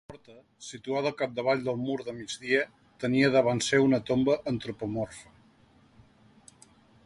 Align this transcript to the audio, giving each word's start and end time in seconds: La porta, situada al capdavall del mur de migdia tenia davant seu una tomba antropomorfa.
La 0.01 0.11
porta, 0.11 0.33
situada 0.67 1.09
al 1.13 1.17
capdavall 1.19 1.61
del 1.67 1.77
mur 1.89 1.97
de 2.07 2.15
migdia 2.21 2.63
tenia 3.05 3.31
davant 3.37 3.63
seu 3.69 3.87
una 3.91 4.01
tomba 4.11 4.41
antropomorfa. 4.53 5.35